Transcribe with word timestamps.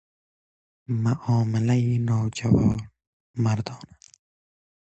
معاملهی 1.03 1.97
ناجوانمردانه 2.09 3.97